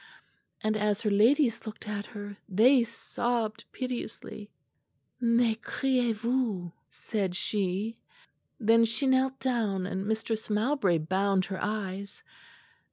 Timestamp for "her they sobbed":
2.07-3.65